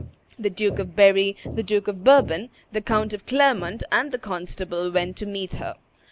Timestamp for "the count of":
2.71-3.27